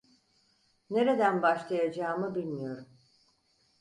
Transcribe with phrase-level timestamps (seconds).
[0.89, 2.87] Nereden başlayacağımı bilmiyorum.